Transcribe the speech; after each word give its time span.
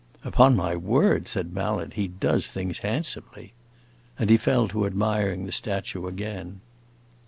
"Upon 0.25 0.55
my 0.55 0.75
word," 0.75 1.27
said 1.27 1.53
Mallet, 1.53 1.93
"he 1.93 2.07
does 2.07 2.47
things 2.47 2.79
handsomely!" 2.79 3.53
And 4.17 4.31
he 4.31 4.37
fell 4.37 4.67
to 4.69 4.87
admiring 4.87 5.45
the 5.45 5.51
statue 5.51 6.07
again. 6.07 6.61